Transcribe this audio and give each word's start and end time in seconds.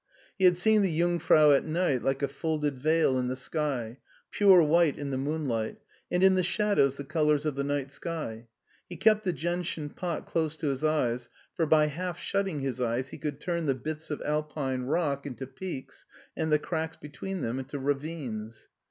He 0.35 0.45
had 0.45 0.57
seen 0.57 0.81
the 0.81 0.89
Jungfrau 0.97 1.51
at 1.51 1.63
night 1.63 2.01
like 2.01 2.23
a 2.23 2.27
folded 2.27 2.79
veil 2.79 3.19
in 3.19 3.27
the 3.27 3.35
sky, 3.35 3.99
pure 4.31 4.63
white 4.63 4.97
in 4.97 5.11
the 5.11 5.17
moonlight, 5.19 5.77
and 6.09 6.23
in 6.23 6.33
the 6.33 6.41
shadows 6.41 6.97
the 6.97 7.03
colors 7.03 7.45
of 7.45 7.53
the 7.53 7.63
night 7.63 7.91
sky. 7.91 8.47
He 8.89 8.95
kept 8.95 9.25
the 9.25 9.31
gentian 9.31 9.89
pot 9.91 10.25
close 10.25 10.55
to 10.57 10.69
his 10.69 10.83
eyes, 10.83 11.29
for 11.53 11.67
by 11.67 11.85
half 11.85 12.17
shutting 12.17 12.61
his 12.61 12.81
eyes 12.81 13.09
he 13.09 13.19
could 13.19 13.39
turn 13.39 13.67
the 13.67 13.75
bits 13.75 14.09
of 14.09 14.23
Alpine 14.25 14.85
rock 14.85 15.27
into 15.27 15.45
peaks 15.45 16.07
and 16.35 16.51
the 16.51 16.57
cracks 16.57 16.95
between 16.95 17.41
them 17.41 17.59
into 17.59 17.77
ravines. 17.77 18.69